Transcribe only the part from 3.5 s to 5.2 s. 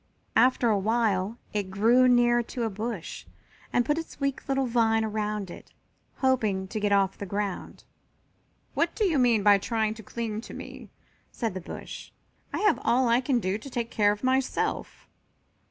and put its weak little vine